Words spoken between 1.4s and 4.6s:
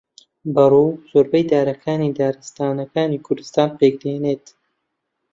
دارەکانی دارستانەکانی کوردستان پێک دێنێت